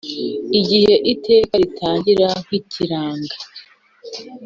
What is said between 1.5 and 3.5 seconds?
ritangira ntikiragra.